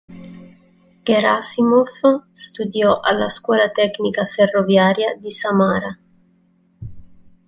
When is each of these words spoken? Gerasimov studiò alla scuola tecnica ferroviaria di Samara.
Gerasimov 1.03 2.23
studiò 2.33 2.99
alla 3.01 3.29
scuola 3.29 3.69
tecnica 3.69 4.25
ferroviaria 4.25 5.13
di 5.13 5.29
Samara. 5.29 5.95